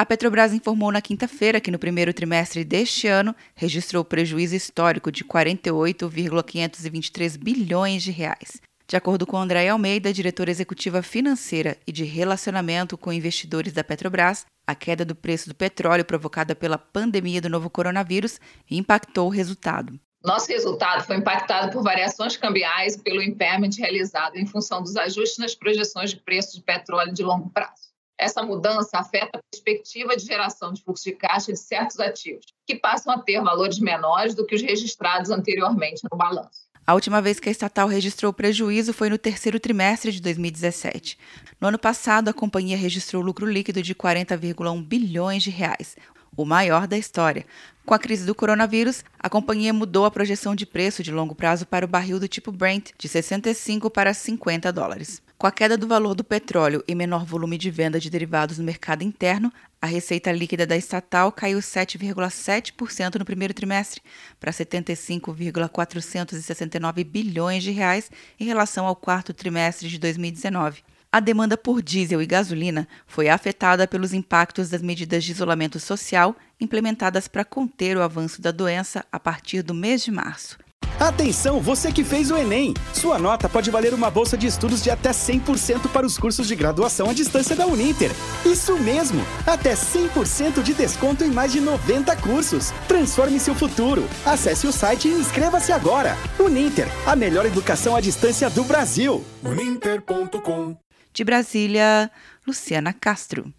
[0.00, 5.22] A Petrobras informou na quinta-feira que no primeiro trimestre deste ano registrou prejuízo histórico de
[5.22, 8.62] 48,523 bilhões de reais.
[8.88, 14.46] De acordo com Andréia Almeida, diretora executiva financeira e de relacionamento com investidores da Petrobras,
[14.66, 18.40] a queda do preço do petróleo provocada pela pandemia do novo coronavírus
[18.70, 20.00] impactou o resultado.
[20.24, 25.54] Nosso resultado foi impactado por variações cambiais pelo impairment realizado em função dos ajustes nas
[25.54, 27.89] projeções de preços de petróleo de longo prazo.
[28.20, 32.76] Essa mudança afeta a perspectiva de geração de fluxo de caixa de certos ativos, que
[32.76, 36.68] passam a ter valores menores do que os registrados anteriormente no balanço.
[36.86, 41.16] A última vez que a estatal registrou prejuízo foi no terceiro trimestre de 2017.
[41.58, 45.96] No ano passado, a companhia registrou lucro líquido de 40,1 bilhões de reais,
[46.42, 47.44] o maior da história.
[47.84, 51.66] Com a crise do coronavírus, a companhia mudou a projeção de preço de longo prazo
[51.66, 55.20] para o barril do tipo Brent de 65 para 50 dólares.
[55.36, 58.64] Com a queda do valor do petróleo e menor volume de venda de derivados no
[58.64, 64.02] mercado interno, a receita líquida da estatal caiu 7,7% no primeiro trimestre,
[64.38, 70.82] para 75,469 bilhões de reais em relação ao quarto trimestre de 2019.
[71.12, 76.36] A demanda por diesel e gasolina foi afetada pelos impactos das medidas de isolamento social
[76.60, 80.56] implementadas para conter o avanço da doença a partir do mês de março.
[81.00, 82.74] Atenção, você que fez o Enem!
[82.92, 86.54] Sua nota pode valer uma bolsa de estudos de até 100% para os cursos de
[86.54, 88.12] graduação à distância da Uninter.
[88.46, 89.24] Isso mesmo!
[89.44, 92.70] Até 100% de desconto em mais de 90 cursos.
[92.86, 94.06] Transforme seu futuro.
[94.24, 96.16] Acesse o site e inscreva-se agora.
[96.38, 99.24] Uninter, a melhor educação à distância do Brasil.
[99.42, 100.76] Uninter.com
[101.14, 102.12] De Brasília,
[102.46, 103.52] Luciana Castro.